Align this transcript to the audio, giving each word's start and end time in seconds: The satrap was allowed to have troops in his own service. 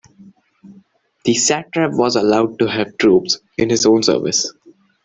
The 1.25 1.35
satrap 1.35 1.91
was 1.93 2.15
allowed 2.15 2.57
to 2.57 2.65
have 2.67 2.97
troops 2.97 3.37
in 3.59 3.69
his 3.69 3.85
own 3.85 4.01
service. 4.01 4.51